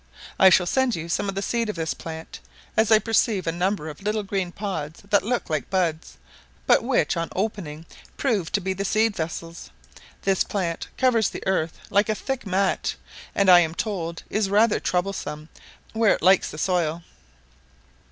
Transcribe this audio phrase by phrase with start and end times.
[0.39, 2.39] I shall send you some of the seed of this plant,
[2.75, 6.17] as I perceived a number of little green pods that looked like the buds,
[6.65, 7.85] but which, on opening,
[8.17, 9.69] proved to be the seed vessels.
[10.23, 12.95] This plant covers the earth like a thick mat,
[13.35, 15.49] and, I am told, is rather troublesome
[15.93, 17.03] where it likes the soil.